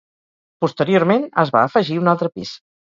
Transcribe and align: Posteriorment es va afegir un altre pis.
Posteriorment 0.65 1.29
es 1.45 1.55
va 1.59 1.63
afegir 1.71 2.03
un 2.07 2.15
altre 2.17 2.35
pis. 2.39 2.61